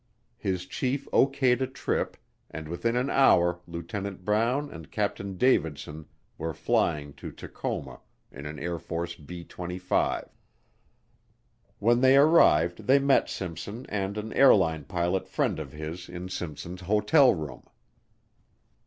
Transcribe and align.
His 0.39 0.65
chief 0.65 1.07
OK'd 1.13 1.61
a 1.61 1.67
trip 1.67 2.17
and 2.49 2.67
within 2.67 2.95
an 2.95 3.07
hour 3.11 3.59
Lieutenant 3.67 4.25
Brown 4.25 4.67
and 4.71 4.89
Captain 4.89 5.37
Davidson 5.37 6.07
were 6.39 6.55
flying 6.55 7.13
to 7.13 7.29
Tacoma 7.31 7.99
in 8.31 8.47
an 8.47 8.57
Air 8.57 8.79
Force 8.79 9.13
B 9.13 9.43
25. 9.43 10.27
When 11.77 12.01
they 12.01 12.17
arrived 12.17 12.87
they 12.87 12.97
met 12.97 13.29
Simpson 13.29 13.85
and 13.89 14.17
an 14.17 14.33
airline 14.33 14.85
pilot 14.85 15.27
friend 15.27 15.59
of 15.59 15.71
his 15.71 16.09
in 16.09 16.29
Simpson's 16.29 16.81
hotel 16.81 17.35
room. 17.35 17.61